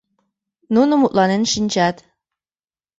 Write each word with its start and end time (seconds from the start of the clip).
Нуно 0.73 0.93
мутланен 1.01 1.43
шинчат. 1.51 1.95